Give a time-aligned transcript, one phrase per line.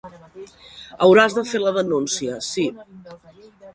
[1.07, 2.67] Hauràs de fer la denúncia, sí.